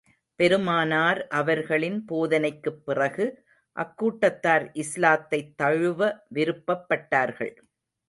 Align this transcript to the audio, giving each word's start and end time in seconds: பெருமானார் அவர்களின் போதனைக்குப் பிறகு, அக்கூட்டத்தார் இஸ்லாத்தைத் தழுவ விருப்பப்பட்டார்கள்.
பெருமானார் 0.39 1.27
அவர்களின் 1.33 2.05
போதனைக்குப் 2.05 2.81
பிறகு, 2.85 3.27
அக்கூட்டத்தார் 3.75 4.67
இஸ்லாத்தைத் 4.75 5.53
தழுவ 5.55 6.01
விருப்பப்பட்டார்கள். 6.35 7.55